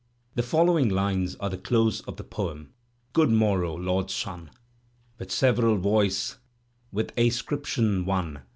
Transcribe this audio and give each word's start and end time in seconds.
The 0.33 0.41
following 0.41 0.89
lines 0.89 1.35
are 1.35 1.51
the 1.51 1.57
dose 1.57 2.01
of 2.07 2.17
the 2.17 2.23
poem: 2.23 2.73
Good 3.13 3.29
morrow, 3.29 3.75
lord 3.77 4.09
Sun! 4.09 4.49
With 5.19 5.31
several 5.31 5.77
voice, 5.77 6.37
with 6.91 7.15
ascription 7.19 8.03
one. 8.03 8.41